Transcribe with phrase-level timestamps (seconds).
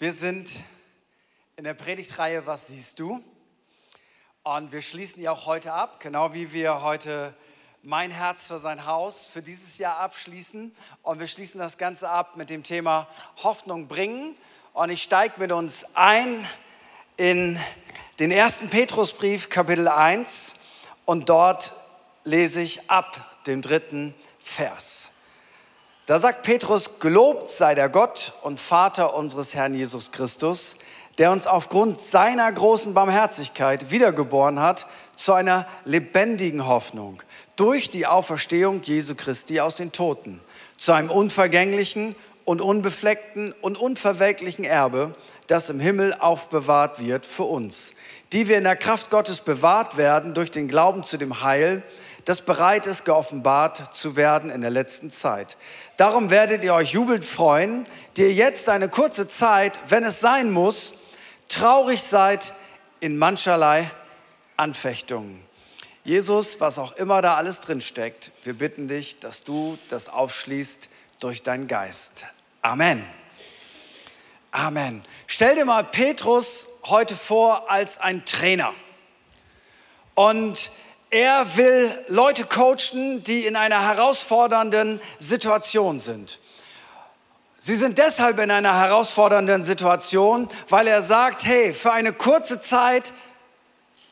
[0.00, 0.48] Wir sind
[1.56, 3.20] in der Predigtreihe Was siehst du?
[4.44, 7.34] Und wir schließen ja auch heute ab, genau wie wir heute
[7.82, 10.72] mein Herz für sein Haus für dieses Jahr abschließen.
[11.02, 13.08] Und wir schließen das Ganze ab mit dem Thema
[13.42, 14.36] Hoffnung bringen.
[14.72, 16.48] Und ich steige mit uns ein
[17.16, 17.58] in
[18.20, 20.54] den ersten Petrusbrief, Kapitel 1.
[21.06, 21.72] Und dort
[22.22, 25.10] lese ich ab dem dritten Vers.
[26.08, 30.74] Da sagt Petrus, gelobt sei der Gott und Vater unseres Herrn Jesus Christus,
[31.18, 37.22] der uns aufgrund seiner großen Barmherzigkeit wiedergeboren hat zu einer lebendigen Hoffnung
[37.56, 40.40] durch die Auferstehung Jesu Christi aus den Toten,
[40.78, 42.16] zu einem unvergänglichen
[42.46, 45.12] und unbefleckten und unverwelklichen Erbe,
[45.46, 47.92] das im Himmel aufbewahrt wird für uns,
[48.32, 51.82] die wir in der Kraft Gottes bewahrt werden durch den Glauben zu dem Heil,
[52.28, 55.56] das bereit ist, geoffenbart zu werden in der letzten Zeit.
[55.96, 60.50] Darum werdet ihr euch jubelnd freuen, die ihr jetzt eine kurze Zeit, wenn es sein
[60.50, 60.94] muss,
[61.48, 62.52] traurig seid
[63.00, 63.90] in mancherlei
[64.58, 65.42] Anfechtungen.
[66.04, 70.90] Jesus, was auch immer da alles drin steckt, wir bitten dich, dass du das aufschließt
[71.20, 72.26] durch deinen Geist.
[72.60, 73.06] Amen.
[74.50, 75.02] Amen.
[75.26, 78.74] Stell dir mal Petrus heute vor als ein Trainer.
[80.14, 80.70] Und
[81.10, 86.38] er will Leute coachen, die in einer herausfordernden Situation sind.
[87.58, 93.12] Sie sind deshalb in einer herausfordernden Situation, weil er sagt, hey, für eine kurze Zeit,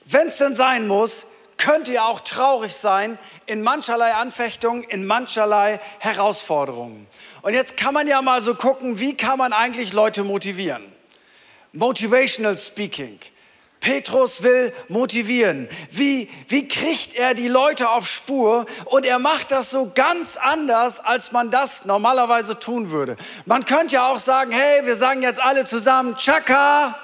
[0.04, 5.80] wenn es denn sein muss, könnt ihr auch traurig sein in mancherlei Anfechtungen, in mancherlei
[5.98, 7.06] Herausforderungen.
[7.42, 10.92] Und jetzt kann man ja mal so gucken, wie kann man eigentlich Leute motivieren?
[11.72, 13.20] Motivational Speaking.
[13.86, 15.68] Petrus will motivieren.
[15.92, 18.66] Wie, wie kriegt er die Leute auf Spur?
[18.86, 23.16] Und er macht das so ganz anders, als man das normalerweise tun würde.
[23.44, 26.98] Man könnte ja auch sagen, hey, wir sagen jetzt alle zusammen, Chaka,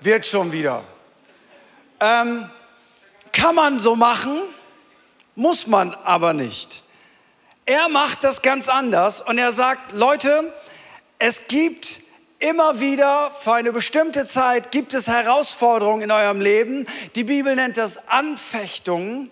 [0.00, 0.84] wird schon wieder.
[1.98, 2.48] Ähm,
[3.32, 4.40] kann man so machen,
[5.34, 6.84] muss man aber nicht.
[7.66, 10.54] Er macht das ganz anders und er sagt, Leute,
[11.18, 12.02] es gibt
[12.40, 16.86] Immer wieder für eine bestimmte Zeit gibt es Herausforderungen in eurem Leben.
[17.16, 19.28] Die Bibel nennt das Anfechtungen.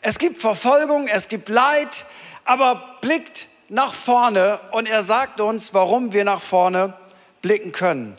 [0.00, 2.04] Es gibt Verfolgung, es gibt Leid,
[2.44, 6.94] aber blickt nach vorne und er sagt uns, warum wir nach vorne
[7.42, 8.16] blicken können.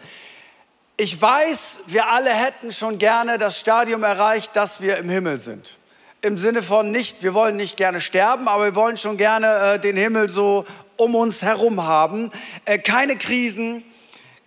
[0.96, 5.76] Ich weiß, wir alle hätten schon gerne das Stadium erreicht, dass wir im Himmel sind.
[6.22, 9.80] Im Sinne von nicht, wir wollen nicht gerne sterben, aber wir wollen schon gerne äh,
[9.80, 12.32] den Himmel so um uns herum haben.
[12.64, 13.84] Äh, keine Krisen,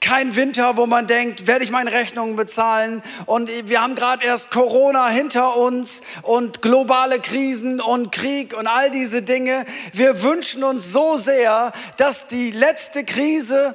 [0.03, 3.03] kein Winter, wo man denkt, werde ich meine Rechnungen bezahlen?
[3.25, 8.91] Und wir haben gerade erst Corona hinter uns und globale Krisen und Krieg und all
[8.91, 9.65] diese Dinge.
[9.95, 13.75] Wir wünschen uns so sehr, dass die letzte Krise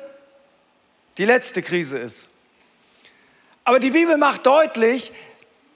[1.17, 2.27] die letzte Krise ist.
[3.63, 5.11] Aber die Bibel macht deutlich,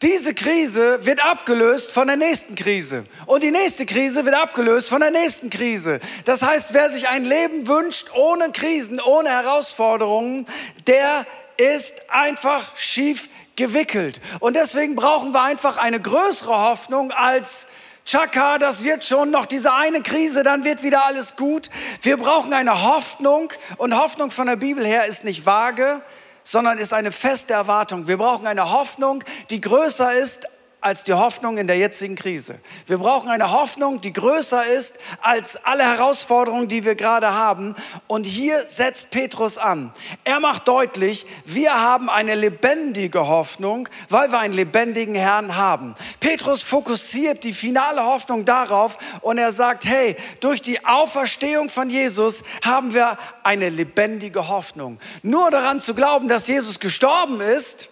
[0.02, 3.04] diese Krise wird abgelöst von der nächsten Krise.
[3.28, 6.00] Und die nächste Krise wird abgelöst von der nächsten Krise.
[6.26, 10.48] Das heißt, wer sich ein Leben wünscht ohne Krisen, ohne Herausforderungen,
[10.88, 11.26] der
[11.58, 14.22] ist einfach schief gewickelt.
[14.40, 17.68] Und deswegen brauchen wir einfach eine größere Hoffnung als
[18.04, 21.70] Chaka, das wird schon noch diese eine Krise, dann wird wieder alles gut.
[22.02, 26.02] Wir brauchen eine Hoffnung und Hoffnung von der Bibel her ist nicht vage,
[26.44, 28.08] sondern ist eine feste Erwartung.
[28.08, 30.48] Wir brauchen eine Hoffnung, die größer ist
[30.82, 32.56] als die Hoffnung in der jetzigen Krise.
[32.88, 37.76] Wir brauchen eine Hoffnung, die größer ist als alle Herausforderungen, die wir gerade haben.
[38.08, 39.94] Und hier setzt Petrus an.
[40.24, 45.94] Er macht deutlich, wir haben eine lebendige Hoffnung, weil wir einen lebendigen Herrn haben.
[46.20, 52.44] Petrus fokussiert die finale Hoffnung darauf und er sagt, hey, durch die Auferstehung von Jesus
[52.66, 55.00] haben wir eine lebendige Hoffnung.
[55.22, 57.91] Nur daran zu glauben, dass Jesus gestorben ist,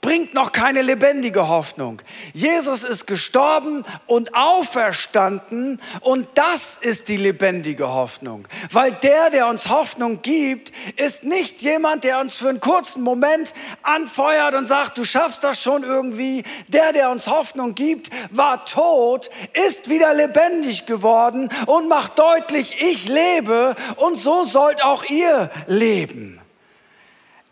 [0.00, 2.00] bringt noch keine lebendige Hoffnung.
[2.32, 8.46] Jesus ist gestorben und auferstanden und das ist die lebendige Hoffnung.
[8.70, 13.52] Weil der, der uns Hoffnung gibt, ist nicht jemand, der uns für einen kurzen Moment
[13.82, 16.44] anfeuert und sagt, du schaffst das schon irgendwie.
[16.68, 19.28] Der, der uns Hoffnung gibt, war tot,
[19.66, 26.40] ist wieder lebendig geworden und macht deutlich, ich lebe und so sollt auch ihr leben.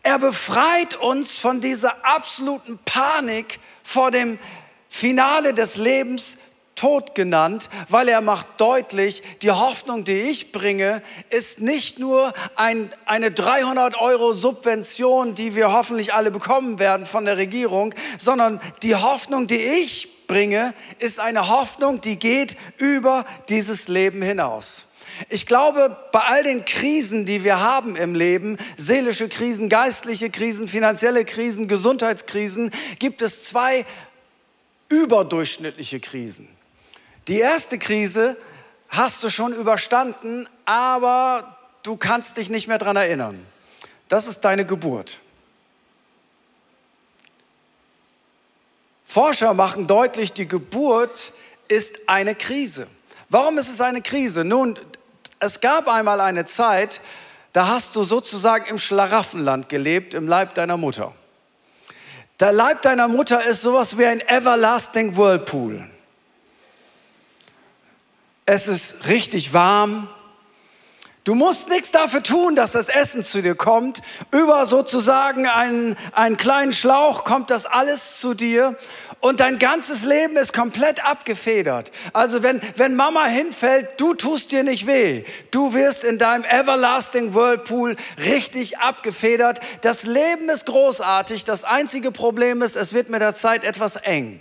[0.05, 4.39] Er befreit uns von dieser absoluten Panik vor dem
[4.87, 6.37] Finale des Lebens,
[6.75, 12.93] Tod genannt, weil er macht deutlich, die Hoffnung, die ich bringe, ist nicht nur ein,
[13.06, 18.97] eine 300 Euro Subvention, die wir hoffentlich alle bekommen werden von der Regierung, sondern die
[18.97, 24.87] Hoffnung, die ich bringe, ist eine Hoffnung, die geht über dieses Leben hinaus.
[25.29, 30.69] Ich glaube, bei all den Krisen, die wir haben im Leben, seelische Krisen, geistliche Krisen,
[30.69, 33.87] finanzielle Krisen, Gesundheitskrisen, gibt es zwei
[34.89, 36.49] überdurchschnittliche Krisen.
[37.29, 38.37] Die erste Krise
[38.89, 43.47] hast du schon überstanden, aber du kannst dich nicht mehr daran erinnern.
[44.09, 45.21] Das ist deine Geburt.
[49.05, 51.33] Forscher machen deutlich, die Geburt
[51.69, 52.89] ist eine Krise.
[53.29, 54.45] Warum ist es eine Krise?
[54.45, 54.79] Nun,
[55.44, 57.00] es gab einmal eine Zeit,
[57.52, 61.12] da hast du sozusagen im Schlaraffenland gelebt, im Leib deiner Mutter.
[62.41, 65.88] Der Leib deiner Mutter ist sowas wie ein everlasting Whirlpool.
[68.46, 70.08] Es ist richtig warm.
[71.25, 74.03] Du musst nichts dafür tun, dass das Essen zu dir kommt.
[74.31, 78.76] Über sozusagen einen, einen kleinen Schlauch kommt das alles zu dir
[79.21, 81.93] und dein ganzes Leben ist komplett abgefedert.
[82.12, 85.25] Also wenn, wenn Mama hinfällt, du tust dir nicht weh.
[85.50, 89.61] Du wirst in deinem Everlasting Whirlpool richtig abgefedert.
[89.81, 91.44] Das Leben ist großartig.
[91.44, 94.41] Das einzige Problem ist, es wird mit der Zeit etwas eng.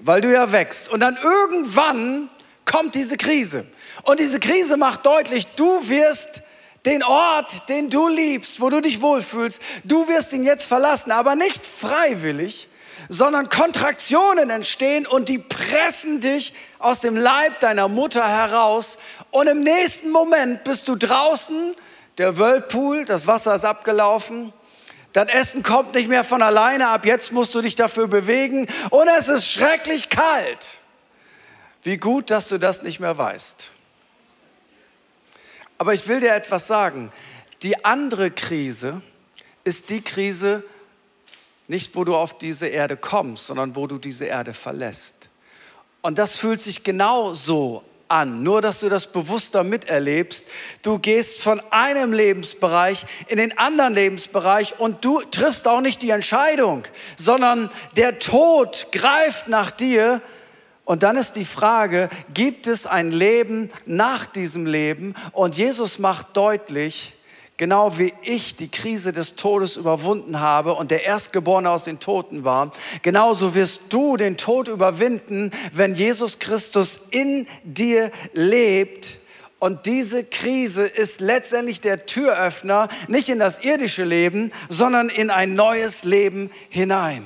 [0.00, 0.88] Weil du ja wächst.
[0.88, 2.30] Und dann irgendwann
[2.64, 3.66] kommt diese Krise.
[4.06, 6.42] Und diese Krise macht deutlich, du wirst
[6.84, 11.34] den Ort, den du liebst, wo du dich wohlfühlst, du wirst ihn jetzt verlassen, aber
[11.34, 12.68] nicht freiwillig,
[13.08, 18.96] sondern Kontraktionen entstehen und die pressen dich aus dem Leib deiner Mutter heraus.
[19.32, 21.74] Und im nächsten Moment bist du draußen,
[22.18, 24.52] der Whirlpool, das Wasser ist abgelaufen.
[25.14, 29.08] Das Essen kommt nicht mehr von alleine, ab jetzt musst du dich dafür bewegen und
[29.18, 30.78] es ist schrecklich kalt.
[31.82, 33.72] Wie gut, dass du das nicht mehr weißt.
[35.78, 37.10] Aber ich will dir etwas sagen.
[37.62, 39.02] Die andere Krise
[39.64, 40.62] ist die Krise,
[41.68, 45.14] nicht, wo du auf diese Erde kommst, sondern wo du diese Erde verlässt.
[46.00, 50.46] Und das fühlt sich genau so an, nur dass du das bewusster miterlebst.
[50.82, 56.10] Du gehst von einem Lebensbereich in den anderen Lebensbereich und du triffst auch nicht die
[56.10, 56.84] Entscheidung,
[57.16, 60.22] sondern der Tod greift nach dir.
[60.86, 65.14] Und dann ist die Frage, gibt es ein Leben nach diesem Leben?
[65.32, 67.12] Und Jesus macht deutlich,
[67.58, 72.44] Genau wie ich die Krise des Todes überwunden habe und der Erstgeborene aus den Toten
[72.44, 79.20] war, genauso wirst du den Tod überwinden, wenn Jesus Christus in dir lebt.
[79.58, 85.54] Und diese Krise ist letztendlich der Türöffner, nicht in das irdische Leben, sondern in ein
[85.54, 87.24] neues Leben hinein.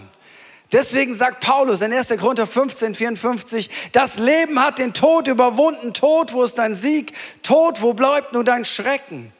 [0.73, 2.09] Deswegen sagt Paulus in 1.
[2.11, 5.93] Korinther 15, 54, das Leben hat den Tod überwunden.
[5.93, 7.13] Tod, wo ist dein Sieg?
[7.43, 9.33] Tod, wo bleibt nur dein Schrecken?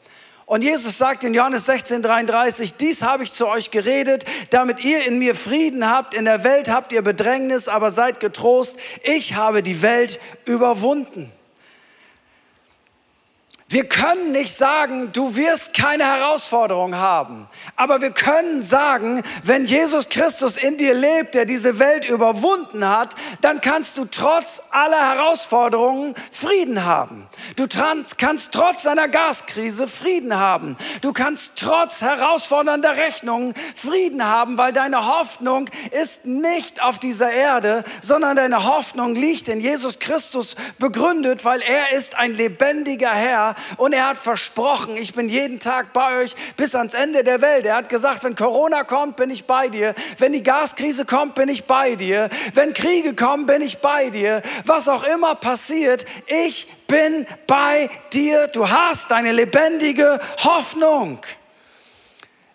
[0.45, 5.07] Und Jesus sagt in Johannes 16, 33, dies habe ich zu euch geredet, damit ihr
[5.07, 6.13] in mir Frieden habt.
[6.13, 8.75] In der Welt habt ihr Bedrängnis, aber seid getrost.
[9.03, 11.31] Ich habe die Welt überwunden.
[13.71, 17.47] Wir können nicht sagen, du wirst keine Herausforderung haben.
[17.77, 23.15] Aber wir können sagen, wenn Jesus Christus in dir lebt, der diese Welt überwunden hat,
[23.39, 27.29] dann kannst du trotz aller Herausforderungen Frieden haben.
[27.55, 30.75] Du kannst trotz einer Gaskrise Frieden haben.
[31.01, 37.85] Du kannst trotz herausfordernder Rechnungen Frieden haben, weil deine Hoffnung ist nicht auf dieser Erde,
[38.01, 43.93] sondern deine Hoffnung liegt in Jesus Christus begründet, weil er ist ein lebendiger Herr und
[43.93, 47.65] er hat versprochen, ich bin jeden Tag bei euch bis ans Ende der Welt.
[47.65, 49.95] Er hat gesagt, wenn Corona kommt, bin ich bei dir.
[50.17, 52.29] Wenn die Gaskrise kommt, bin ich bei dir.
[52.53, 54.41] Wenn Kriege kommen, bin ich bei dir.
[54.65, 58.47] Was auch immer passiert, ich bin bei dir.
[58.47, 61.19] Du hast eine lebendige Hoffnung.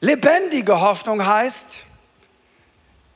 [0.01, 1.85] Lebendige Hoffnung heißt,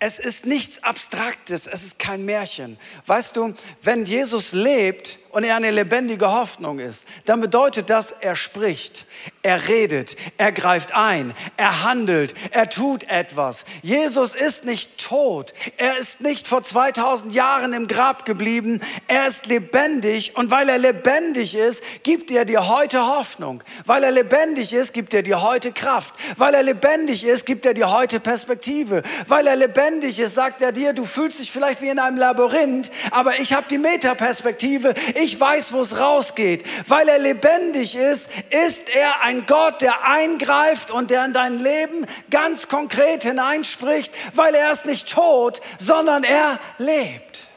[0.03, 2.79] es ist nichts Abstraktes, es ist kein Märchen.
[3.07, 8.37] Weißt du, wenn Jesus lebt, und er eine lebendige Hoffnung ist, dann bedeutet das, er
[8.37, 9.07] spricht,
[9.43, 13.65] er redet, er greift ein, er handelt, er tut etwas.
[13.83, 19.47] Jesus ist nicht tot, er ist nicht vor 2000 Jahren im Grab geblieben, er ist
[19.47, 23.63] lebendig und weil er lebendig ist, gibt er dir heute Hoffnung.
[23.87, 26.15] Weil er lebendig ist, gibt er dir heute Kraft.
[26.37, 29.03] Weil er lebendig ist, gibt er dir heute Perspektive.
[29.27, 32.91] Weil er lebendig ist, sagt er dir, du fühlst dich vielleicht wie in einem Labyrinth,
[33.11, 36.65] aber ich habe die Metaperspektive ich weiß, wo es rausgeht.
[36.89, 42.07] Weil er lebendig ist, ist er ein Gott, der eingreift und der in dein Leben
[42.31, 47.51] ganz konkret hineinspricht, weil er ist nicht tot, sondern er lebt.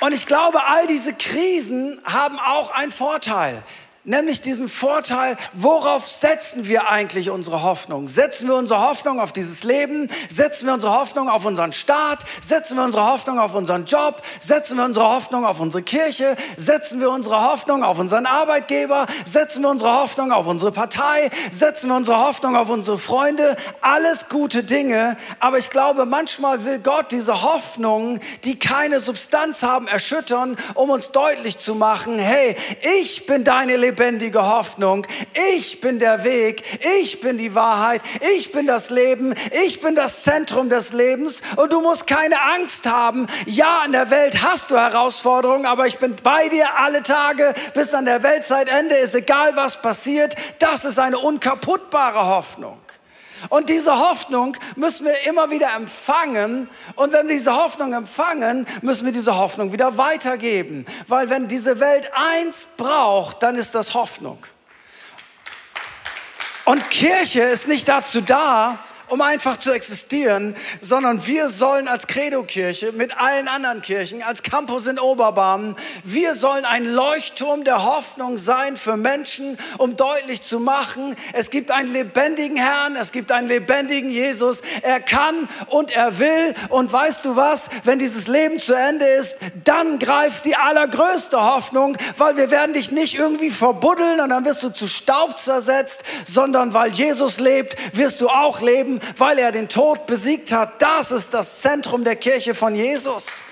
[0.00, 3.64] Und ich glaube, all diese Krisen haben auch einen Vorteil.
[4.04, 8.08] Nämlich diesen Vorteil, worauf setzen wir eigentlich unsere Hoffnung?
[8.08, 10.08] Setzen wir unsere Hoffnung auf dieses Leben?
[10.30, 12.24] Setzen wir unsere Hoffnung auf unseren Staat?
[12.40, 14.22] Setzen wir unsere Hoffnung auf unseren Job?
[14.38, 16.36] Setzen wir unsere Hoffnung auf unsere Kirche?
[16.56, 19.06] Setzen wir unsere Hoffnung auf unseren Arbeitgeber?
[19.24, 21.30] Setzen wir unsere Hoffnung auf unsere Partei?
[21.50, 23.56] Setzen wir unsere Hoffnung auf unsere Freunde?
[23.80, 25.16] Alles gute Dinge.
[25.40, 31.10] Aber ich glaube, manchmal will Gott diese Hoffnungen, die keine Substanz haben, erschüttern, um uns
[31.10, 32.54] deutlich zu machen, hey,
[33.00, 35.06] ich bin deine Lebendigkeit lebendige Hoffnung.
[35.54, 36.62] Ich bin der Weg,
[37.00, 38.02] ich bin die Wahrheit,
[38.36, 42.86] ich bin das Leben, ich bin das Zentrum des Lebens und du musst keine Angst
[42.86, 43.26] haben.
[43.46, 47.94] Ja, in der Welt hast du Herausforderungen, aber ich bin bei dir alle Tage bis
[47.94, 50.34] an der Weltzeitende, ist egal was passiert.
[50.58, 52.78] Das ist eine unkaputtbare Hoffnung.
[53.48, 56.68] Und diese Hoffnung müssen wir immer wieder empfangen.
[56.96, 60.86] Und wenn wir diese Hoffnung empfangen, müssen wir diese Hoffnung wieder weitergeben.
[61.06, 64.38] Weil wenn diese Welt eins braucht, dann ist das Hoffnung.
[66.64, 72.92] Und Kirche ist nicht dazu da, um einfach zu existieren, sondern wir sollen als Credo-Kirche
[72.92, 78.76] mit allen anderen Kirchen, als Campus in Oberbarmen, wir sollen ein Leuchtturm der Hoffnung sein
[78.76, 84.10] für Menschen, um deutlich zu machen, es gibt einen lebendigen Herrn, es gibt einen lebendigen
[84.10, 86.54] Jesus, er kann und er will.
[86.68, 91.96] Und weißt du was, wenn dieses Leben zu Ende ist, dann greift die allergrößte Hoffnung,
[92.16, 96.74] weil wir werden dich nicht irgendwie verbuddeln und dann wirst du zu Staub zersetzt, sondern
[96.74, 100.80] weil Jesus lebt, wirst du auch leben weil er den Tod besiegt hat.
[100.82, 103.42] Das ist das Zentrum der Kirche von Jesus.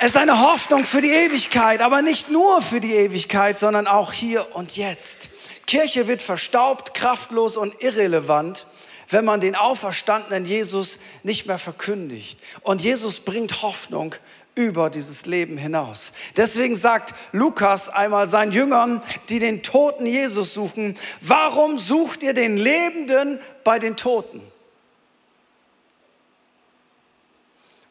[0.00, 4.12] Es ist eine Hoffnung für die Ewigkeit, aber nicht nur für die Ewigkeit, sondern auch
[4.12, 5.28] hier und jetzt.
[5.66, 8.66] Kirche wird verstaubt, kraftlos und irrelevant,
[9.08, 12.38] wenn man den auferstandenen Jesus nicht mehr verkündigt.
[12.62, 14.14] Und Jesus bringt Hoffnung
[14.58, 16.12] über dieses Leben hinaus.
[16.36, 22.56] Deswegen sagt Lukas einmal seinen Jüngern, die den toten Jesus suchen, warum sucht ihr den
[22.56, 24.42] Lebenden bei den Toten?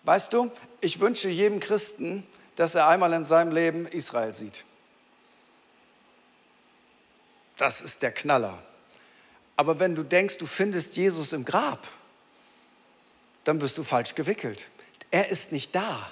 [0.04, 4.66] Weißt du, ich wünsche jedem Christen, dass er einmal in seinem Leben Israel sieht.
[7.56, 8.62] Das ist der Knaller.
[9.56, 11.88] Aber wenn du denkst, du findest Jesus im Grab,
[13.46, 14.68] dann bist du falsch gewickelt.
[15.12, 16.12] Er ist nicht da.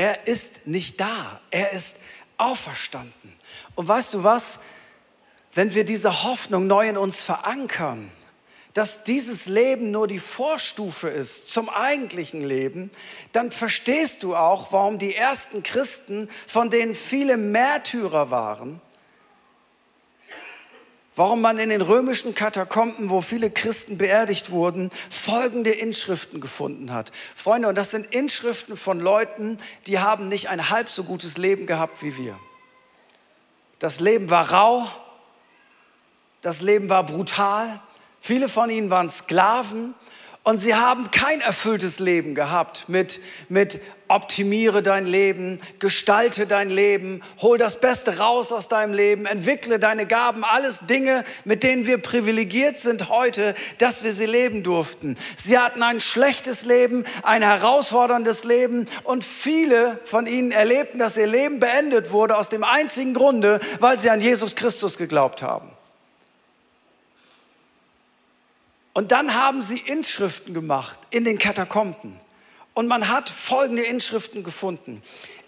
[0.00, 1.42] Er ist nicht da.
[1.50, 1.98] Er ist
[2.38, 3.36] auferstanden.
[3.74, 4.58] Und weißt du was?
[5.52, 8.10] Wenn wir diese Hoffnung neu in uns verankern,
[8.72, 12.90] dass dieses Leben nur die Vorstufe ist zum eigentlichen Leben,
[13.32, 18.80] dann verstehst du auch, warum die ersten Christen, von denen viele Märtyrer waren,
[21.16, 27.12] warum man in den römischen Katakomben, wo viele Christen beerdigt wurden, folgende Inschriften gefunden hat.
[27.34, 31.66] Freunde, und das sind Inschriften von Leuten, die haben nicht ein halb so gutes Leben
[31.66, 32.38] gehabt wie wir.
[33.78, 34.86] Das Leben war rau,
[36.42, 37.80] das Leben war brutal,
[38.20, 39.94] viele von ihnen waren Sklaven
[40.42, 47.22] und sie haben kein erfülltes Leben gehabt mit, mit optimiere dein Leben, gestalte dein Leben,
[47.42, 51.98] hol das Beste raus aus deinem Leben, entwickle deine Gaben, alles Dinge, mit denen wir
[51.98, 55.16] privilegiert sind heute, dass wir sie leben durften.
[55.36, 61.26] Sie hatten ein schlechtes Leben, ein herausforderndes Leben und viele von ihnen erlebten, dass ihr
[61.26, 65.70] Leben beendet wurde aus dem einzigen Grunde, weil sie an Jesus Christus geglaubt haben.
[69.00, 72.20] Und dann haben sie Inschriften gemacht in den Katakomben.
[72.74, 75.02] Und man hat folgende Inschriften gefunden.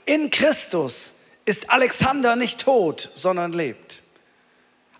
[0.06, 1.12] In Christus
[1.44, 4.00] ist Alexander nicht tot, sondern lebt.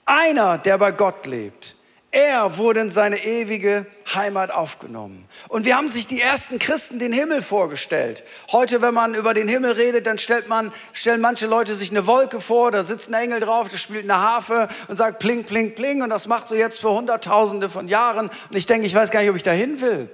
[0.04, 1.76] Einer, der bei Gott lebt.
[2.14, 5.26] Er wurde in seine ewige Heimat aufgenommen.
[5.49, 8.23] Und wir haben sich die ersten Christen den Himmel vorgestellt.
[8.52, 12.07] Heute, wenn man über den Himmel redet, dann stellt man, stellen manche Leute sich eine
[12.07, 15.75] Wolke vor, da sitzt ein Engel drauf, der spielt eine Harfe und sagt pling, pling,
[15.75, 16.02] pling.
[16.02, 18.28] Und das macht so jetzt für Hunderttausende von Jahren.
[18.28, 20.11] Und ich denke, ich weiß gar nicht, ob ich dahin will.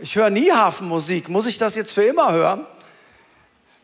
[0.00, 1.28] Ich höre nie Hafenmusik.
[1.28, 2.66] Muss ich das jetzt für immer hören?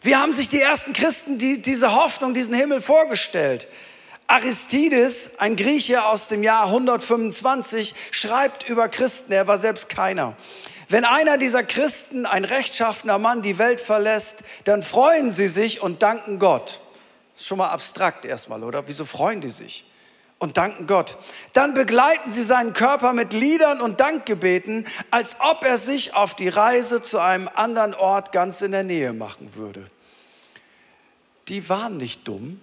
[0.03, 3.69] Wie haben sich die ersten Christen die, diese Hoffnung, diesen Himmel vorgestellt?
[4.29, 10.35] Aristides, ein Grieche aus dem Jahr 125, schreibt über Christen, er war selbst keiner.
[10.89, 16.03] Wenn einer dieser Christen, ein rechtschaffener Mann, die Welt verlässt, dann freuen sie sich und
[16.03, 16.81] danken Gott.
[17.37, 18.87] Ist schon mal abstrakt erstmal, oder?
[18.87, 19.85] Wieso freuen die sich?
[20.39, 21.17] und danken Gott.
[21.53, 26.49] Dann begleiten sie seinen Körper mit Liedern und Dankgebeten, als ob er sich auf die
[26.49, 29.87] Reise zu einem anderen Ort ganz in der Nähe machen würde.
[31.49, 32.61] Die waren nicht dumm.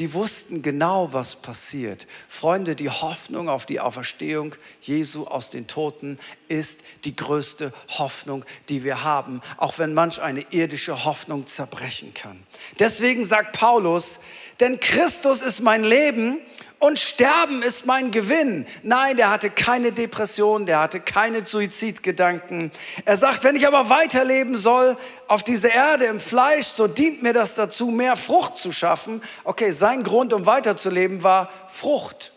[0.00, 2.06] Die wussten genau, was passiert.
[2.26, 6.18] Freunde, die Hoffnung auf die Auferstehung Jesu aus den Toten
[6.50, 12.42] ist die größte Hoffnung, die wir haben, auch wenn manch eine irdische Hoffnung zerbrechen kann.
[12.78, 14.20] Deswegen sagt Paulus,
[14.58, 16.38] denn Christus ist mein Leben
[16.80, 18.66] und Sterben ist mein Gewinn.
[18.82, 22.72] Nein, der hatte keine Depression, der hatte keine Suizidgedanken.
[23.04, 24.96] Er sagt, wenn ich aber weiterleben soll
[25.28, 29.22] auf dieser Erde im Fleisch, so dient mir das dazu, mehr Frucht zu schaffen.
[29.44, 32.32] Okay, sein Grund, um weiterzuleben, war Frucht.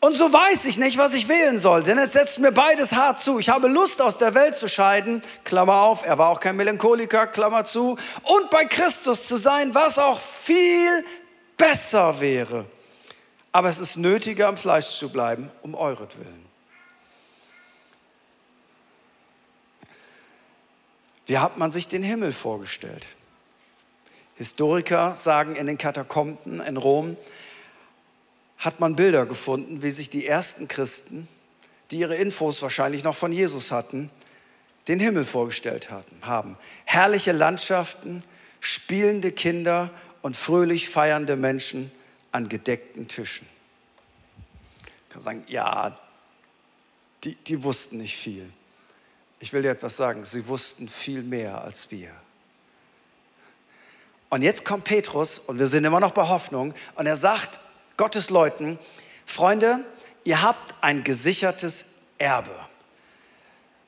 [0.00, 3.20] Und so weiß ich nicht, was ich wählen soll, denn es setzt mir beides hart
[3.20, 3.38] zu.
[3.38, 7.26] Ich habe Lust, aus der Welt zu scheiden, Klammer auf, er war auch kein Melancholiker,
[7.26, 11.04] Klammer zu, und bei Christus zu sein, was auch viel
[11.56, 12.66] besser wäre.
[13.52, 16.44] Aber es ist nötiger, am Fleisch zu bleiben, um euretwillen.
[21.24, 23.08] Wie hat man sich den Himmel vorgestellt?
[24.36, 27.16] Historiker sagen in den Katakomben in Rom,
[28.58, 31.28] hat man Bilder gefunden, wie sich die ersten Christen,
[31.90, 34.10] die ihre Infos wahrscheinlich noch von Jesus hatten,
[34.88, 35.90] den Himmel vorgestellt
[36.22, 36.56] haben.
[36.84, 38.22] Herrliche Landschaften,
[38.60, 39.90] spielende Kinder
[40.22, 41.90] und fröhlich feiernde Menschen
[42.32, 43.46] an gedeckten Tischen.
[45.06, 45.98] Ich kann sagen, ja,
[47.24, 48.48] die, die wussten nicht viel.
[49.40, 52.10] Ich will dir etwas sagen, sie wussten viel mehr als wir.
[54.28, 57.60] Und jetzt kommt Petrus, und wir sind immer noch bei Hoffnung, und er sagt
[57.96, 58.78] Gottes Leuten,
[59.24, 59.80] Freunde,
[60.24, 61.86] ihr habt ein gesichertes
[62.18, 62.50] Erbe.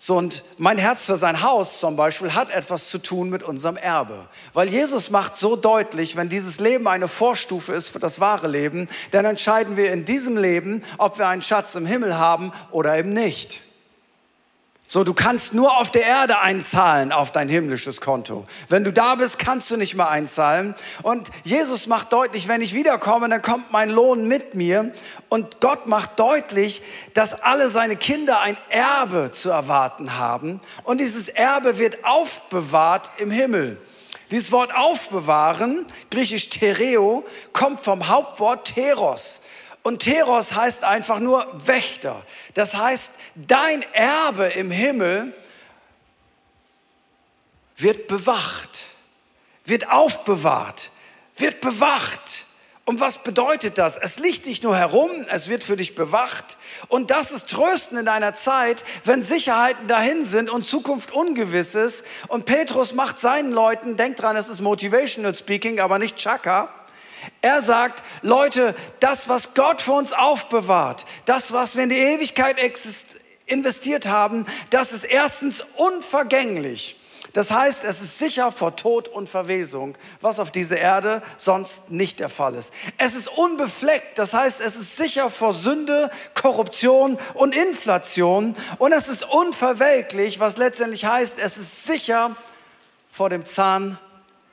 [0.01, 3.77] So, und mein Herz für sein Haus zum Beispiel hat etwas zu tun mit unserem
[3.77, 4.29] Erbe.
[4.53, 8.89] Weil Jesus macht so deutlich, wenn dieses Leben eine Vorstufe ist für das wahre Leben,
[9.11, 13.13] dann entscheiden wir in diesem Leben, ob wir einen Schatz im Himmel haben oder eben
[13.13, 13.61] nicht.
[14.91, 18.47] So, du kannst nur auf der Erde einzahlen auf dein himmlisches Konto.
[18.71, 20.75] Wenn du da bist, kannst du nicht mehr einzahlen.
[21.03, 24.95] Und Jesus macht deutlich, wenn ich wiederkomme, dann kommt mein Lohn mit mir.
[25.29, 26.81] Und Gott macht deutlich,
[27.13, 30.59] dass alle seine Kinder ein Erbe zu erwarten haben.
[30.85, 33.77] Und dieses Erbe wird aufbewahrt im Himmel.
[34.31, 39.43] Dieses Wort aufbewahren, griechisch Tereo, kommt vom Hauptwort Teros.
[39.89, 42.23] Und Teros heißt einfach nur Wächter.
[42.53, 45.33] Das heißt, dein Erbe im Himmel
[47.79, 48.81] wird bewacht,
[49.65, 50.91] wird aufbewahrt,
[51.37, 52.45] wird bewacht.
[52.85, 53.97] Und was bedeutet das?
[53.97, 56.59] Es liegt nicht nur herum, es wird für dich bewacht.
[56.89, 62.05] Und das ist Trösten in einer Zeit, wenn Sicherheiten dahin sind und Zukunft ungewiss ist.
[62.27, 66.78] Und Petrus macht seinen Leuten, denkt dran, es ist Motivational Speaking, aber nicht Chaka.
[67.41, 72.57] Er sagt, Leute, das, was Gott für uns aufbewahrt, das, was wir in die Ewigkeit
[73.47, 76.97] investiert haben, das ist erstens unvergänglich.
[77.33, 82.21] Das heißt, es ist sicher vor Tod und Verwesung, was auf dieser Erde sonst nicht
[82.21, 82.73] der Fall ist.
[82.97, 88.57] Es ist unbefleckt, das heißt, es ist sicher vor Sünde, Korruption und Inflation.
[88.79, 92.35] Und es ist unverwelklich, was letztendlich heißt, es ist sicher
[93.11, 93.99] vor dem Zahn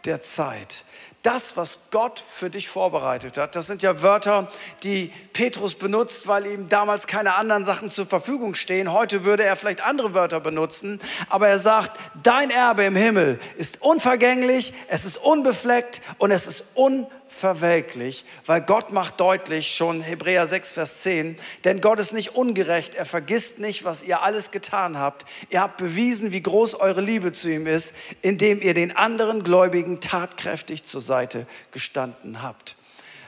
[0.04, 0.85] der Zeit
[1.26, 3.56] das, was Gott für dich vorbereitet hat.
[3.56, 4.50] Das sind ja Wörter,
[4.84, 8.94] die Petrus benutzt, weil ihm damals keine anderen Sachen zur Verfügung stehen.
[8.94, 13.82] Heute würde er vielleicht andere Wörter benutzen, aber er sagt, dein Erbe im Himmel ist
[13.82, 20.48] unvergänglich, es ist unbefleckt und es ist unvergänglich verwelklich, weil Gott macht deutlich, schon Hebräer
[20.48, 24.98] 6, Vers 10, denn Gott ist nicht ungerecht, er vergisst nicht, was ihr alles getan
[24.98, 25.26] habt.
[25.50, 30.00] Ihr habt bewiesen, wie groß eure Liebe zu ihm ist, indem ihr den anderen Gläubigen
[30.00, 32.78] tatkräftig zur Seite gestanden habt.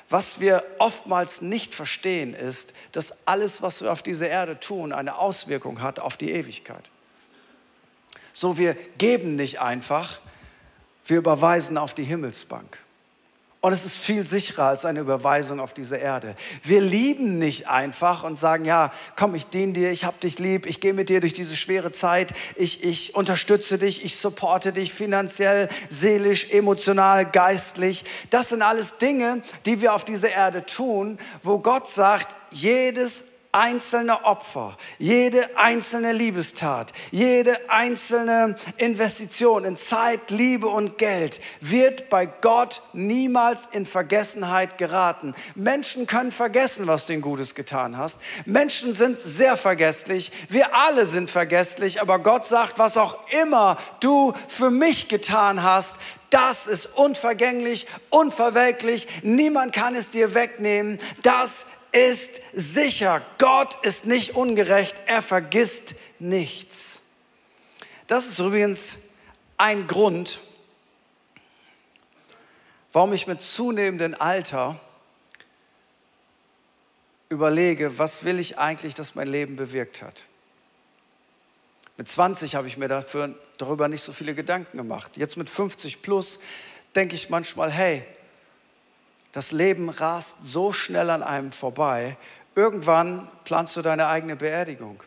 [0.10, 5.18] Was wir oftmals nicht verstehen, ist, dass alles, was wir auf dieser Erde tun, eine
[5.18, 6.90] Auswirkung hat auf die Ewigkeit.
[8.32, 10.22] So, wir geben nicht einfach,
[11.06, 12.78] wir überweisen auf die Himmelsbank.
[13.68, 16.38] Und es ist viel sicherer als eine Überweisung auf diese Erde.
[16.64, 20.66] Wir lieben nicht einfach und sagen, ja, komm, ich diene dir, ich hab dich lieb,
[20.66, 24.94] ich gehe mit dir durch diese schwere Zeit, ich, ich unterstütze dich, ich supporte dich
[24.94, 28.06] finanziell, seelisch, emotional, geistlich.
[28.30, 33.26] Das sind alles Dinge, die wir auf dieser Erde tun, wo Gott sagt, jedes
[33.58, 42.28] einzelne Opfer, jede einzelne Liebestat, jede einzelne Investition in Zeit, Liebe und Geld wird bei
[42.28, 45.34] Gott niemals in Vergessenheit geraten.
[45.56, 48.20] Menschen können vergessen, was du ihnen Gutes getan hast.
[48.46, 50.32] Menschen sind sehr vergesslich.
[50.50, 55.96] Wir alle sind vergesslich, aber Gott sagt, was auch immer du für mich getan hast,
[56.30, 59.08] das ist unvergänglich, unverwelklich.
[59.24, 61.00] Niemand kann es dir wegnehmen.
[61.22, 61.66] Das
[61.98, 63.22] ist sicher.
[63.38, 64.96] Gott ist nicht ungerecht.
[65.06, 67.02] Er vergisst nichts.
[68.08, 68.98] Das ist übrigens
[69.58, 70.40] ein Grund,
[72.92, 74.80] warum ich mit zunehmendem Alter
[77.30, 80.24] überlege, was will ich eigentlich, dass mein Leben bewirkt hat.
[81.98, 85.18] Mit 20 habe ich mir dafür, darüber nicht so viele Gedanken gemacht.
[85.18, 86.40] Jetzt mit 50 plus
[86.96, 88.06] denke ich manchmal, hey,
[89.32, 92.18] das Leben rast so schnell an einem vorbei.
[92.56, 95.04] Irgendwann planst du deine eigene Beerdigung.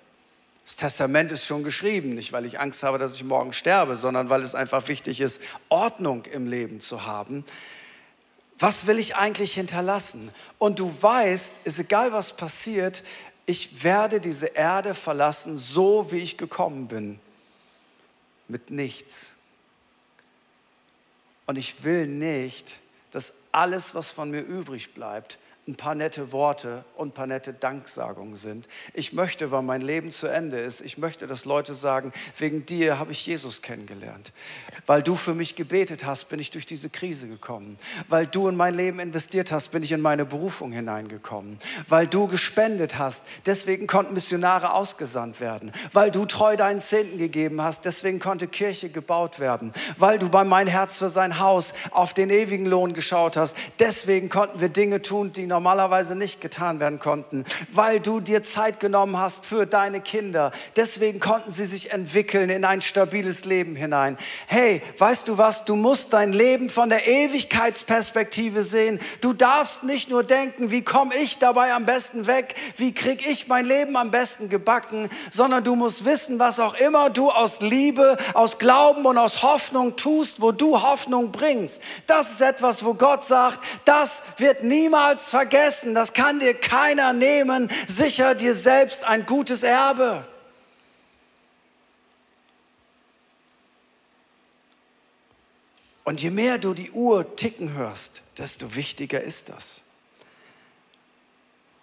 [0.64, 4.30] Das Testament ist schon geschrieben, nicht weil ich Angst habe, dass ich morgen sterbe, sondern
[4.30, 7.44] weil es einfach wichtig ist, Ordnung im Leben zu haben.
[8.60, 10.30] Was will ich eigentlich hinterlassen?
[10.58, 13.02] Und du weißt, ist egal was passiert,
[13.46, 17.18] ich werde diese Erde verlassen, so wie ich gekommen bin,
[18.46, 19.32] mit nichts.
[21.46, 22.78] Und ich will nicht,
[23.10, 25.38] dass alles, was von mir übrig bleibt,
[25.70, 28.68] ein paar nette Worte und ein paar nette Danksagungen sind.
[28.92, 32.98] Ich möchte, weil mein Leben zu Ende ist, ich möchte, dass Leute sagen, wegen dir
[32.98, 34.32] habe ich Jesus kennengelernt.
[34.86, 37.78] Weil du für mich gebetet hast, bin ich durch diese Krise gekommen.
[38.08, 41.58] Weil du in mein Leben investiert hast, bin ich in meine Berufung hineingekommen.
[41.88, 45.72] Weil du gespendet hast, deswegen konnten Missionare ausgesandt werden.
[45.92, 49.72] Weil du treu deinen Zehnten gegeben hast, deswegen konnte Kirche gebaut werden.
[49.96, 54.28] Weil du bei Mein Herz für sein Haus auf den ewigen Lohn geschaut hast, deswegen
[54.28, 59.18] konnten wir Dinge tun, die normalerweise nicht getan werden konnten, weil du dir Zeit genommen
[59.18, 60.52] hast für deine Kinder.
[60.74, 64.16] Deswegen konnten sie sich entwickeln in ein stabiles Leben hinein.
[64.46, 65.66] Hey, weißt du was?
[65.66, 69.00] Du musst dein Leben von der Ewigkeitsperspektive sehen.
[69.20, 72.54] Du darfst nicht nur denken, wie komme ich dabei am besten weg?
[72.78, 75.10] Wie kriege ich mein Leben am besten gebacken?
[75.30, 79.96] Sondern du musst wissen, was auch immer du aus Liebe, aus Glauben und aus Hoffnung
[79.96, 81.82] tust, wo du Hoffnung bringst.
[82.06, 87.12] Das ist etwas, wo Gott sagt, das wird niemals vergessen vergessen, das kann dir keiner
[87.12, 87.70] nehmen.
[87.86, 90.26] Sicher dir selbst ein gutes Erbe.
[96.04, 99.82] Und je mehr du die Uhr ticken hörst, desto wichtiger ist das.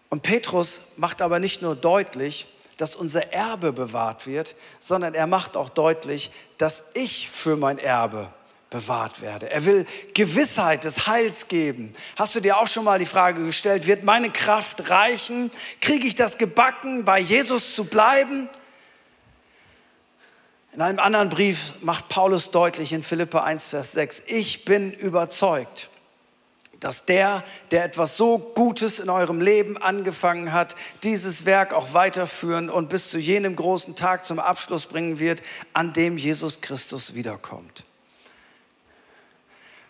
[0.10, 5.58] Und Petrus macht aber nicht nur deutlich, dass unser Erbe bewahrt wird, sondern er macht
[5.58, 8.32] auch deutlich, dass ich für mein Erbe
[8.70, 9.50] bewahrt werde.
[9.50, 11.94] Er will Gewissheit des Heils geben.
[12.18, 15.52] Hast du dir auch schon mal die Frage gestellt, wird meine Kraft reichen?
[15.80, 18.50] Kriege ich das gebacken, bei Jesus zu bleiben?
[20.78, 25.90] In einem anderen Brief macht Paulus deutlich in Philippa 1, Vers 6, ich bin überzeugt,
[26.80, 32.70] dass der, der etwas so Gutes in eurem Leben angefangen hat, dieses Werk auch weiterführen
[32.70, 35.42] und bis zu jenem großen Tag zum Abschluss bringen wird,
[35.74, 37.87] an dem Jesus Christus wiederkommt.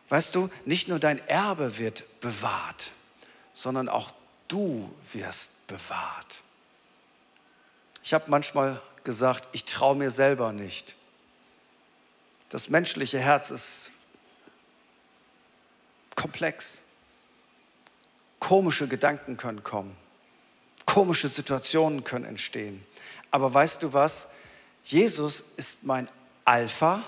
[0.09, 2.91] Weißt du, nicht nur dein Erbe wird bewahrt,
[3.53, 4.13] sondern auch
[4.47, 6.41] du wirst bewahrt.
[8.03, 10.95] Ich habe manchmal gesagt, ich traue mir selber nicht.
[12.49, 13.91] Das menschliche Herz ist
[16.15, 16.81] komplex.
[18.39, 19.95] Komische Gedanken können kommen.
[20.85, 22.85] Komische Situationen können entstehen.
[23.31, 24.27] Aber weißt du was?
[24.85, 26.07] Jesus ist mein
[26.45, 27.03] Alpha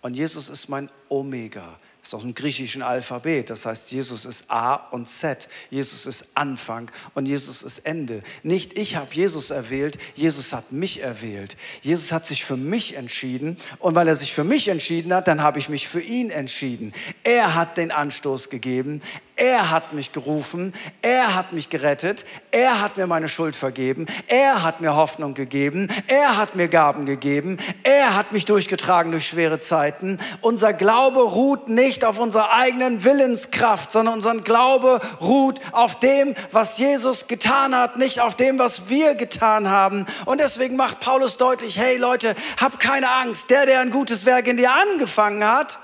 [0.00, 1.78] und Jesus ist mein Omega.
[2.02, 3.48] Ist aus dem griechischen Alphabet.
[3.48, 5.48] Das heißt, Jesus ist A und Z.
[5.70, 8.24] Jesus ist Anfang und Jesus ist Ende.
[8.42, 11.56] Nicht ich habe Jesus erwählt, Jesus hat mich erwählt.
[11.80, 15.42] Jesus hat sich für mich entschieden und weil er sich für mich entschieden hat, dann
[15.42, 16.92] habe ich mich für ihn entschieden.
[17.22, 19.00] Er hat den Anstoß gegeben.
[19.42, 24.62] Er hat mich gerufen, er hat mich gerettet, er hat mir meine Schuld vergeben, er
[24.62, 29.58] hat mir Hoffnung gegeben, er hat mir Gaben gegeben, er hat mich durchgetragen durch schwere
[29.58, 30.20] Zeiten.
[30.42, 36.78] Unser Glaube ruht nicht auf unserer eigenen Willenskraft, sondern unser Glaube ruht auf dem, was
[36.78, 40.06] Jesus getan hat, nicht auf dem, was wir getan haben.
[40.24, 44.46] Und deswegen macht Paulus deutlich, hey Leute, hab keine Angst, der, der ein gutes Werk
[44.46, 45.80] in dir angefangen hat,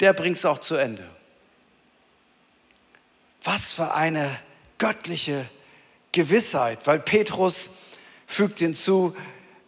[0.00, 1.17] der bringt es auch zu Ende.
[3.50, 4.38] Was für eine
[4.76, 5.48] göttliche
[6.12, 7.70] Gewissheit, weil Petrus
[8.26, 9.16] fügt hinzu,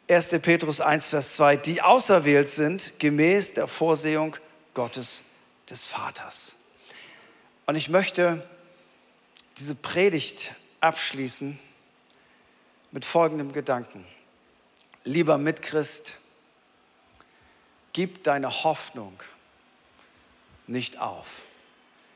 [0.07, 0.29] 1.
[0.43, 4.37] Petrus 1, Vers 2, die auserwählt sind gemäß der Vorsehung
[4.75, 5.23] Gottes
[5.71, 6.57] des Vaters.
[7.65, 8.47] Und ich möchte
[9.57, 11.59] diese Predigt abschließen
[12.91, 14.05] mit folgendem Gedanken.
[15.05, 16.17] Lieber Mitchrist,
[17.95, 19.19] gib deine Hoffnung
[20.67, 21.45] nicht auf.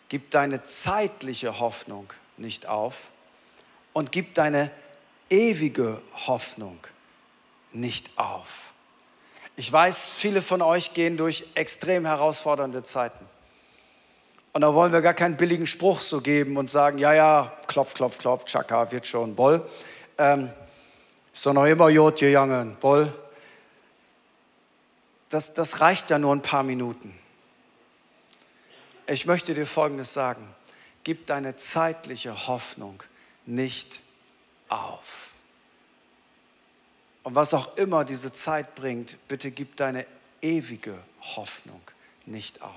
[0.08, 3.10] Gib deine zeitliche Hoffnung nicht auf
[3.92, 4.70] und gib deine
[5.30, 6.78] ewige Hoffnung
[7.72, 8.72] nicht auf.
[9.56, 13.24] Ich weiß, viele von euch gehen durch extrem herausfordernde Zeiten.
[14.52, 17.94] Und da wollen wir gar keinen billigen Spruch so geben und sagen, ja, ja, klopf,
[17.94, 19.66] klopf, klopf, tschakka, wird schon, wohl.
[20.18, 20.50] Ähm,
[21.32, 23.12] ist doch noch immer Jod gegangen, wohl.
[25.30, 27.18] Das, das reicht ja nur ein paar Minuten.
[29.06, 30.54] Ich möchte dir Folgendes sagen.
[31.04, 33.02] Gib deine zeitliche Hoffnung
[33.44, 34.00] nicht
[34.68, 35.32] auf.
[37.22, 40.06] Und was auch immer diese Zeit bringt, bitte gib deine
[40.40, 41.82] ewige Hoffnung
[42.26, 42.70] nicht auf.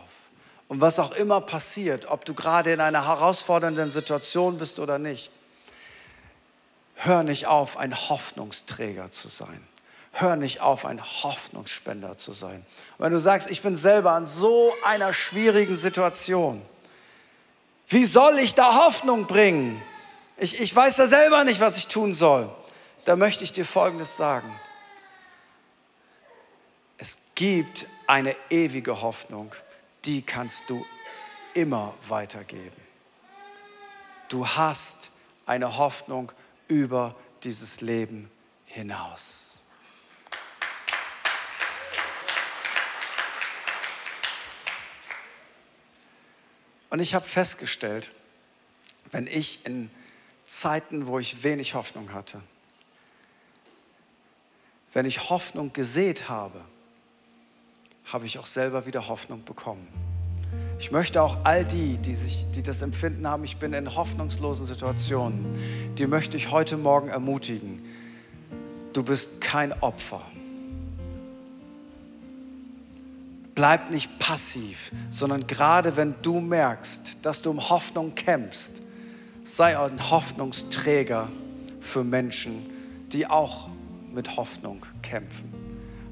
[0.67, 5.31] Und was auch immer passiert, ob du gerade in einer herausfordernden Situation bist oder nicht,
[6.95, 9.65] hör nicht auf, ein Hoffnungsträger zu sein.
[10.19, 12.65] Hör nicht auf, ein Hoffnungsspender zu sein.
[12.97, 16.63] Wenn du sagst, ich bin selber an so einer schwierigen Situation,
[17.87, 19.79] wie soll ich da Hoffnung bringen?
[20.37, 22.49] Ich, ich weiß da selber nicht, was ich tun soll.
[23.05, 24.59] Da möchte ich dir Folgendes sagen.
[26.97, 29.53] Es gibt eine ewige Hoffnung,
[30.03, 30.83] die kannst du
[31.53, 32.81] immer weitergeben.
[34.29, 35.11] Du hast
[35.45, 36.31] eine Hoffnung
[36.67, 38.31] über dieses Leben
[38.65, 39.46] hinaus.
[46.89, 48.11] Und ich habe festgestellt,
[49.11, 49.89] wenn ich in
[50.45, 52.41] Zeiten, wo ich wenig Hoffnung hatte,
[54.93, 56.61] wenn ich Hoffnung gesät habe,
[58.05, 59.87] habe ich auch selber wieder Hoffnung bekommen.
[60.79, 64.65] Ich möchte auch all die, die, sich, die das Empfinden haben, ich bin in hoffnungslosen
[64.65, 67.83] Situationen, die möchte ich heute Morgen ermutigen.
[68.93, 70.21] Du bist kein Opfer.
[73.57, 78.83] Bleib nicht passiv, sondern gerade wenn du merkst, dass du um Hoffnung kämpfst,
[79.43, 81.27] sei ein Hoffnungsträger
[81.81, 82.61] für Menschen,
[83.11, 83.67] die auch
[84.13, 85.51] mit Hoffnung kämpfen.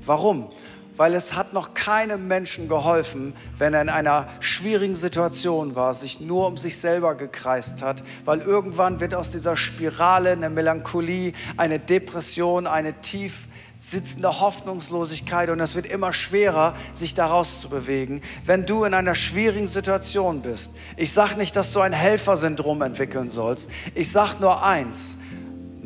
[0.04, 0.50] Warum?
[0.98, 6.22] weil es hat noch keinem Menschen geholfen, wenn er in einer schwierigen Situation war, sich
[6.22, 11.80] nur um sich selber gekreist hat, weil irgendwann wird aus dieser Spirale eine Melancholie, eine
[11.80, 13.48] Depression, eine tief
[13.78, 19.16] sitzende Hoffnungslosigkeit und es wird immer schwerer, sich daraus zu bewegen, wenn du in einer
[19.16, 20.72] schwierigen Situation bist.
[20.98, 23.70] Ich sage nicht, dass du ein Helfersyndrom entwickeln sollst.
[23.94, 25.18] Ich sage nur eins,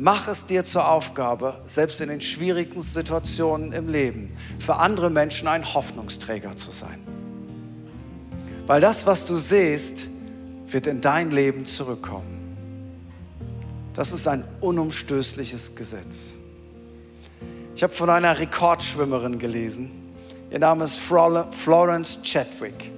[0.02, 5.46] Mach es dir zur Aufgabe, selbst in den schwierigsten Situationen im Leben, für andere Menschen
[5.46, 7.00] ein Hoffnungsträger zu sein.
[8.66, 10.08] Weil das, was du siehst,
[10.68, 12.56] wird in dein Leben zurückkommen.
[13.92, 16.36] Das ist ein unumstößliches Gesetz.
[17.80, 20.12] Ich habe von einer Rekordschwimmerin gelesen.
[20.50, 22.92] Ihr Name ist Florence Chadwick.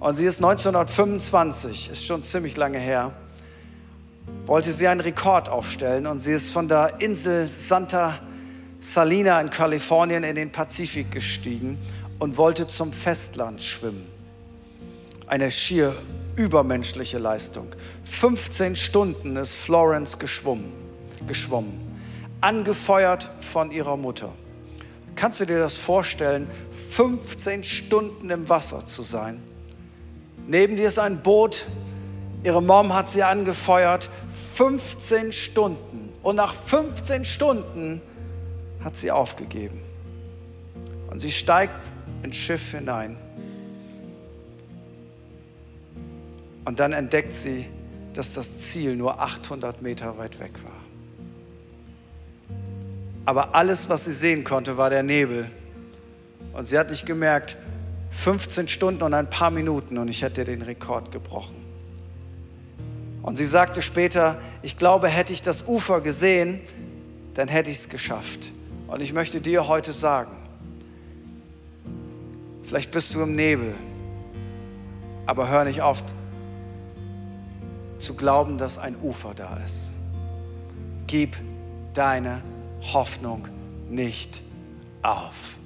[0.00, 3.12] Und sie ist 1925, ist schon ziemlich lange her,
[4.44, 8.18] wollte sie einen Rekord aufstellen und sie ist von der Insel Santa
[8.80, 11.78] Salina in Kalifornien in den Pazifik gestiegen
[12.18, 14.06] und wollte zum Festland schwimmen.
[15.26, 15.96] Eine schier
[16.36, 17.68] übermenschliche Leistung.
[18.04, 20.70] 15 Stunden ist Florence geschwommen,
[21.26, 21.91] geschwommen,
[22.42, 24.32] angefeuert von ihrer Mutter.
[25.14, 26.48] Kannst du dir das vorstellen,
[26.90, 29.42] 15 Stunden im Wasser zu sein?
[30.46, 31.66] Neben dir ist ein Boot,
[32.42, 34.10] ihre Mom hat sie angefeuert,
[34.54, 36.10] 15 Stunden.
[36.22, 38.00] Und nach 15 Stunden
[38.82, 39.80] hat sie aufgegeben.
[41.10, 43.16] Und sie steigt ins Schiff hinein.
[46.64, 47.66] Und dann entdeckt sie,
[48.14, 50.71] dass das Ziel nur 800 Meter weit weg war.
[53.24, 55.48] Aber alles, was sie sehen konnte, war der Nebel.
[56.52, 57.56] Und sie hat nicht gemerkt,
[58.10, 61.56] 15 Stunden und ein paar Minuten und ich hätte den Rekord gebrochen.
[63.22, 66.60] Und sie sagte später, ich glaube, hätte ich das Ufer gesehen,
[67.34, 68.52] dann hätte ich es geschafft.
[68.88, 70.36] Und ich möchte dir heute sagen,
[72.64, 73.74] vielleicht bist du im Nebel,
[75.24, 76.02] aber hör nicht auf
[77.98, 79.92] zu glauben, dass ein Ufer da ist.
[81.06, 81.36] Gib
[81.94, 82.42] deine
[82.82, 83.48] Hoffnung
[83.88, 84.42] nicht
[85.02, 85.56] auf.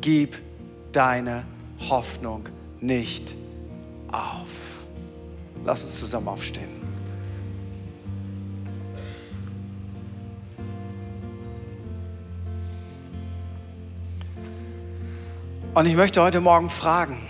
[0.00, 0.40] Gib
[0.92, 1.44] deine
[1.88, 2.48] Hoffnung
[2.80, 3.34] nicht
[4.10, 4.86] auf.
[5.64, 6.78] Lass uns zusammen aufstehen.
[15.74, 17.20] Und ich möchte heute Morgen fragen,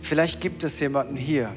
[0.00, 1.50] vielleicht gibt es jemanden hier,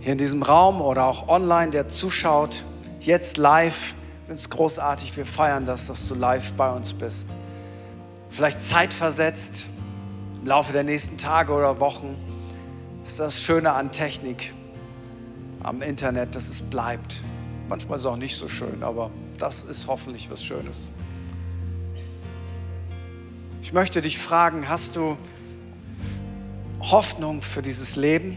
[0.00, 2.64] hier in diesem Raum oder auch online, der zuschaut,
[3.00, 3.94] jetzt live.
[4.28, 7.30] Finde es großartig, wir feiern das, dass du live bei uns bist.
[8.28, 9.64] Vielleicht zeitversetzt
[10.42, 12.14] im Laufe der nächsten Tage oder Wochen.
[13.04, 14.52] Das ist das Schöne an Technik
[15.62, 17.22] am Internet, dass es bleibt.
[17.70, 20.90] Manchmal ist es auch nicht so schön, aber das ist hoffentlich was Schönes.
[23.62, 25.16] Ich möchte dich fragen, hast du
[26.80, 28.36] Hoffnung für dieses Leben?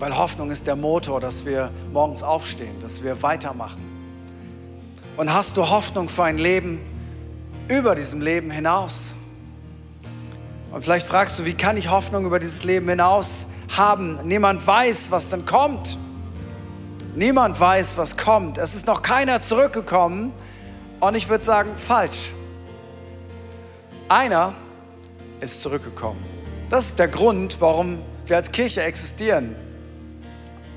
[0.00, 3.89] Weil Hoffnung ist der Motor, dass wir morgens aufstehen, dass wir weitermachen.
[5.20, 6.80] Und hast du Hoffnung für ein Leben
[7.68, 9.12] über diesem Leben hinaus?
[10.72, 14.18] Und vielleicht fragst du, wie kann ich Hoffnung über dieses Leben hinaus haben?
[14.24, 15.98] Niemand weiß, was dann kommt.
[17.14, 18.56] Niemand weiß, was kommt.
[18.56, 20.32] Es ist noch keiner zurückgekommen.
[21.00, 22.32] Und ich würde sagen, falsch.
[24.08, 24.54] Einer
[25.40, 26.24] ist zurückgekommen.
[26.70, 29.54] Das ist der Grund, warum wir als Kirche existieren.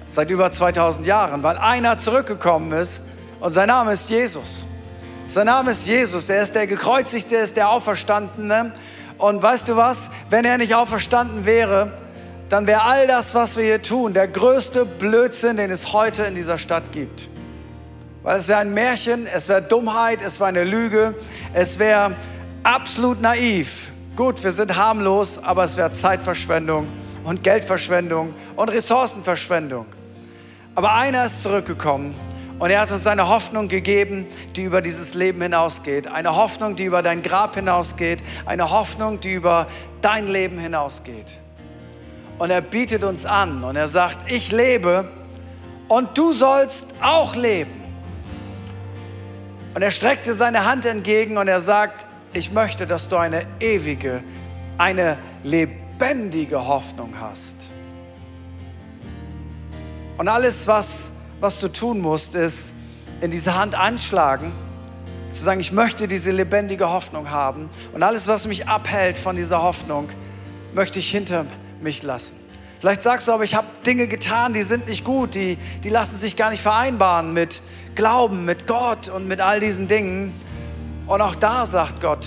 [0.09, 3.01] Seit über 2000 Jahren, weil einer zurückgekommen ist
[3.43, 4.65] und sein Name ist Jesus.
[5.27, 6.29] Sein Name ist Jesus.
[6.29, 8.71] Er ist der Gekreuzigte, er ist der Auferstandene.
[9.17, 10.09] Und weißt du was?
[10.29, 11.91] Wenn er nicht auferstanden wäre,
[12.47, 16.35] dann wäre all das, was wir hier tun, der größte Blödsinn, den es heute in
[16.35, 17.27] dieser Stadt gibt.
[18.21, 21.13] Weil es wäre ein Märchen, es wäre Dummheit, es wäre eine Lüge,
[21.51, 22.15] es wäre
[22.63, 23.91] absolut naiv.
[24.15, 26.87] Gut, wir sind harmlos, aber es wäre Zeitverschwendung
[27.25, 29.85] und Geldverschwendung und Ressourcenverschwendung.
[30.75, 32.15] Aber einer ist zurückgekommen
[32.63, 36.07] und er hat uns eine Hoffnung gegeben, die über dieses Leben hinausgeht.
[36.07, 38.23] Eine Hoffnung, die über dein Grab hinausgeht.
[38.45, 39.67] Eine Hoffnung, die über
[40.01, 41.33] dein Leben hinausgeht.
[42.37, 45.09] Und er bietet uns an und er sagt, ich lebe
[45.89, 47.83] und du sollst auch leben.
[49.75, 54.23] Und er streckte seine Hand entgegen und er sagt, ich möchte, dass du eine ewige,
[54.77, 57.57] eine lebendige Hoffnung hast.
[60.17, 61.11] Und alles, was,
[61.43, 62.73] was du tun musst, ist
[63.19, 64.53] in diese Hand anschlagen,
[65.33, 67.69] zu sagen, ich möchte diese lebendige Hoffnung haben.
[67.91, 70.07] Und alles, was mich abhält von dieser Hoffnung,
[70.73, 71.45] möchte ich hinter
[71.81, 72.37] mich lassen.
[72.79, 76.15] Vielleicht sagst du aber, ich habe Dinge getan, die sind nicht gut, die, die lassen
[76.15, 77.61] sich gar nicht vereinbaren mit
[77.93, 80.33] Glauben, mit Gott und mit all diesen Dingen.
[81.07, 82.25] Und auch da sagt Gott,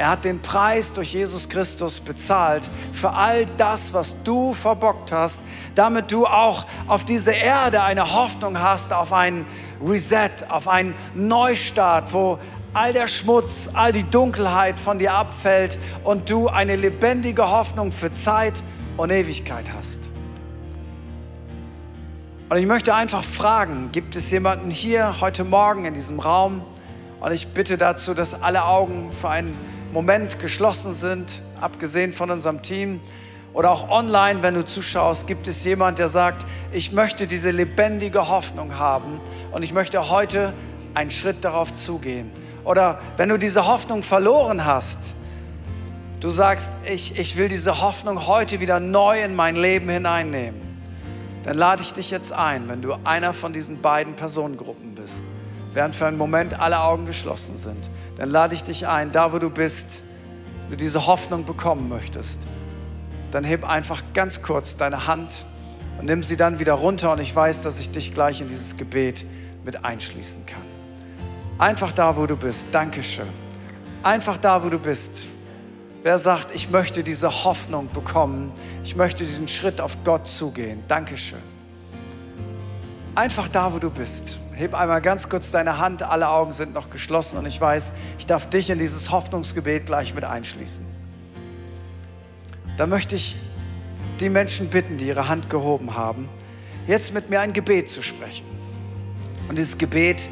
[0.00, 5.42] er hat den Preis durch Jesus Christus bezahlt für all das, was du verbockt hast,
[5.74, 9.44] damit du auch auf diese Erde eine Hoffnung hast, auf ein
[9.84, 12.38] Reset, auf einen Neustart, wo
[12.72, 18.10] all der Schmutz, all die Dunkelheit von dir abfällt und du eine lebendige Hoffnung für
[18.10, 18.62] Zeit
[18.96, 20.08] und Ewigkeit hast.
[22.48, 26.62] Und ich möchte einfach fragen, gibt es jemanden hier heute Morgen in diesem Raum?
[27.20, 29.54] Und ich bitte dazu, dass alle Augen für einen
[29.92, 33.00] Moment geschlossen sind, abgesehen von unserem Team.
[33.52, 38.28] Oder auch online, wenn du zuschaust, gibt es jemand, der sagt, ich möchte diese lebendige
[38.28, 40.52] Hoffnung haben und ich möchte heute
[40.94, 42.30] einen Schritt darauf zugehen.
[42.64, 45.14] Oder wenn du diese Hoffnung verloren hast,
[46.20, 50.60] du sagst, ich, ich will diese Hoffnung heute wieder neu in mein Leben hineinnehmen,
[51.42, 55.24] dann lade ich dich jetzt ein, wenn du einer von diesen beiden Personengruppen bist,
[55.72, 59.38] während für einen Moment alle Augen geschlossen sind dann lade ich dich ein, da wo
[59.38, 60.02] du bist,
[60.68, 62.42] du diese Hoffnung bekommen möchtest,
[63.30, 65.46] dann heb einfach ganz kurz deine Hand
[65.98, 68.76] und nimm sie dann wieder runter und ich weiß, dass ich dich gleich in dieses
[68.76, 69.24] Gebet
[69.64, 70.60] mit einschließen kann.
[71.56, 72.66] Einfach da, wo du bist.
[72.72, 73.26] Dankeschön.
[74.02, 75.26] Einfach da, wo du bist.
[76.02, 78.52] Wer sagt, ich möchte diese Hoffnung bekommen,
[78.84, 80.82] ich möchte diesen Schritt auf Gott zugehen.
[80.88, 81.40] Dankeschön.
[83.14, 84.38] Einfach da, wo du bist.
[84.60, 88.26] Heb einmal ganz kurz deine Hand, alle Augen sind noch geschlossen und ich weiß, ich
[88.26, 90.84] darf dich in dieses Hoffnungsgebet gleich mit einschließen.
[92.76, 93.36] Da möchte ich
[94.20, 96.28] die Menschen bitten, die ihre Hand gehoben haben,
[96.86, 98.44] jetzt mit mir ein Gebet zu sprechen.
[99.48, 100.28] Und dieses Gebet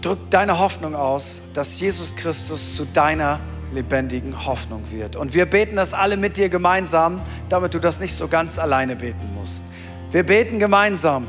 [0.00, 3.38] drückt deine Hoffnung aus, dass Jesus Christus zu deiner
[3.72, 5.14] lebendigen Hoffnung wird.
[5.14, 8.96] Und wir beten das alle mit dir gemeinsam, damit du das nicht so ganz alleine
[8.96, 9.62] beten musst.
[10.10, 11.28] Wir beten gemeinsam.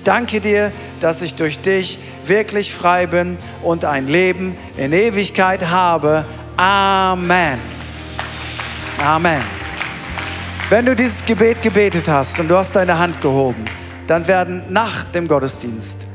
[0.00, 5.68] Ich danke dir, dass ich durch dich wirklich frei bin und ein Leben in Ewigkeit
[5.68, 6.24] habe.
[6.56, 7.58] Amen.
[8.98, 9.42] Amen.
[10.70, 13.66] Wenn du dieses Gebet gebetet hast und du hast deine Hand gehoben,
[14.06, 16.06] dann werden nach dem Gottesdienst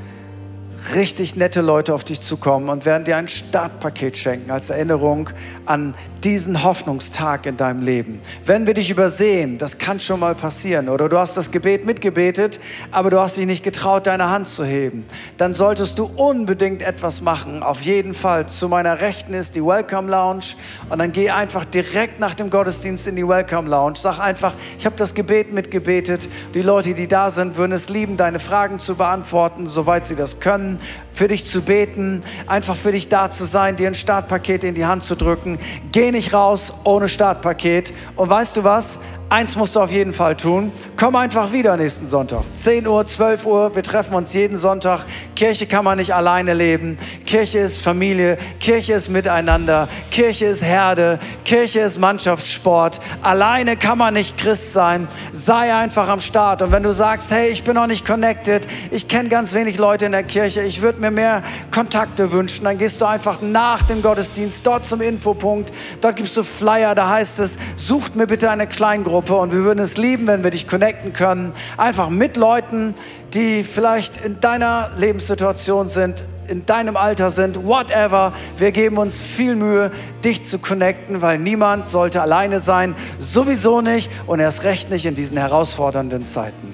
[0.95, 5.30] richtig nette Leute auf dich zukommen und werden dir ein Startpaket schenken als Erinnerung
[5.67, 5.93] an
[6.26, 8.20] diesen Hoffnungstag in deinem Leben.
[8.46, 12.60] Wenn wir dich übersehen, das kann schon mal passieren, oder du hast das Gebet mitgebetet,
[12.92, 15.06] aber du hast dich nicht getraut, deine Hand zu heben,
[15.38, 17.62] dann solltest du unbedingt etwas machen.
[17.62, 18.47] Auf jeden Fall.
[18.47, 20.56] Zu meiner Rechten ist die Welcome Lounge
[20.89, 23.97] und dann geh einfach direkt nach dem Gottesdienst in die Welcome Lounge.
[23.97, 26.28] Sag einfach, ich habe das Gebet mitgebetet.
[26.56, 30.39] Die Leute, die da sind, würden es lieben, deine Fragen zu beantworten, soweit sie das
[30.39, 30.80] können.
[31.16, 34.86] Für dich zu beten, einfach für dich da zu sein, dir ein Startpaket in die
[34.86, 35.57] Hand zu drücken.
[35.91, 37.93] Geh nicht raus ohne Startpaket.
[38.18, 38.99] Und weißt du was?
[39.28, 40.71] Eins musst du auf jeden Fall tun.
[40.97, 42.43] Komm einfach wieder nächsten Sonntag.
[42.53, 43.76] 10 Uhr, 12 Uhr.
[43.76, 45.01] Wir treffen uns jeden Sonntag.
[45.36, 46.99] Kirche kann man nicht alleine leben.
[47.26, 48.38] Kirche ist Familie.
[48.59, 49.89] Kirche ist Miteinander.
[50.11, 51.19] Kirche ist Herde.
[51.43, 53.01] Kirche ist Mannschaftssport.
[53.23, 55.07] Alleine kann man nicht Christ sein.
[55.34, 56.61] Sei einfach am Start.
[56.61, 60.05] Und wenn du sagst, hey, ich bin noch nicht connected, ich kenne ganz wenig Leute
[60.05, 61.41] in der Kirche, ich würde mir mehr
[61.73, 65.73] Kontakte wünschen, dann gehst du einfach nach dem Gottesdienst dort zum Infopunkt.
[65.99, 66.93] Dort gibst du Flyer.
[66.93, 70.43] Da heißt es, sucht mir bitte eine Kleingruppe Kleingruppe und wir würden es lieben, wenn
[70.43, 71.53] wir dich connecten können.
[71.78, 72.93] Einfach mit Leuten,
[73.34, 78.34] die vielleicht in deiner Lebenssituation sind, in deinem Alter sind, whatever.
[78.57, 79.91] Wir geben uns viel Mühe,
[80.23, 85.15] dich zu connecten, weil niemand sollte alleine sein, sowieso nicht und erst recht nicht in
[85.15, 86.73] diesen herausfordernden Zeiten.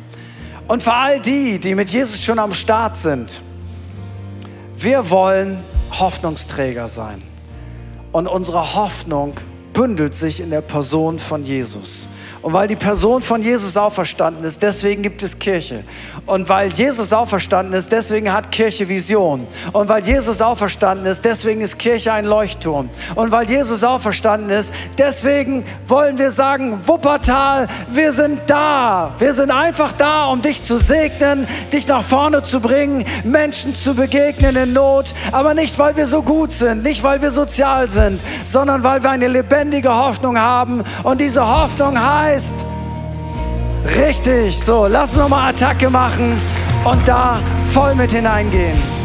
[0.67, 3.41] Und für all die, die mit Jesus schon am Start sind,
[4.77, 7.21] wir wollen Hoffnungsträger sein.
[8.11, 9.35] Und unsere Hoffnung
[9.73, 12.07] bündelt sich in der Person von Jesus.
[12.41, 15.83] Und weil die Person von Jesus auferstanden ist, deswegen gibt es Kirche.
[16.25, 19.47] Und weil Jesus auferstanden ist, deswegen hat Kirche Vision.
[19.73, 22.89] Und weil Jesus auferstanden ist, deswegen ist Kirche ein Leuchtturm.
[23.13, 29.11] Und weil Jesus auferstanden ist, deswegen wollen wir sagen, Wuppertal, wir sind da.
[29.19, 33.93] Wir sind einfach da, um dich zu segnen, dich nach vorne zu bringen, Menschen zu
[33.93, 35.13] begegnen in Not.
[35.31, 39.11] Aber nicht, weil wir so gut sind, nicht, weil wir sozial sind, sondern weil wir
[39.11, 40.83] eine lebendige Hoffnung haben.
[41.03, 42.55] Und diese Hoffnung heißt, heißt.
[43.99, 46.39] Richtig, so, lass uns nochmal Attacke machen
[46.83, 47.39] und da
[47.71, 49.00] voll mit hineingehen.